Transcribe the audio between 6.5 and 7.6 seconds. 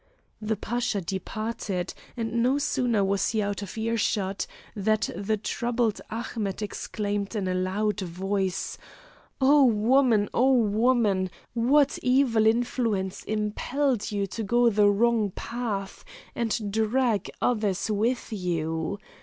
exclaimed in a